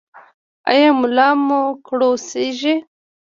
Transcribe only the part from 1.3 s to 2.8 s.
مو کړوسیږي؟